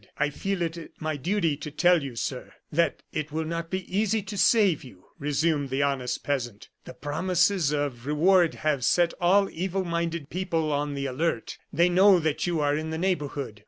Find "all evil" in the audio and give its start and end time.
9.21-9.85